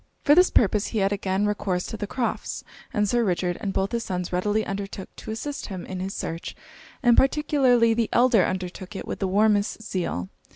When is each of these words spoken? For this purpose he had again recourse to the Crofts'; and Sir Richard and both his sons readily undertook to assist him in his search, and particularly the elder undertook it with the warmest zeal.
For 0.23 0.33
this 0.33 0.49
purpose 0.49 0.87
he 0.87 0.97
had 0.97 1.11
again 1.13 1.45
recourse 1.45 1.85
to 1.85 1.95
the 1.95 2.07
Crofts'; 2.07 2.63
and 2.91 3.07
Sir 3.07 3.23
Richard 3.23 3.59
and 3.61 3.71
both 3.71 3.91
his 3.91 4.03
sons 4.03 4.33
readily 4.33 4.65
undertook 4.65 5.15
to 5.17 5.29
assist 5.29 5.67
him 5.67 5.85
in 5.85 5.99
his 5.99 6.15
search, 6.15 6.55
and 7.03 7.15
particularly 7.15 7.93
the 7.93 8.09
elder 8.11 8.43
undertook 8.43 8.95
it 8.95 9.05
with 9.07 9.19
the 9.19 9.27
warmest 9.27 9.83
zeal. 9.83 10.29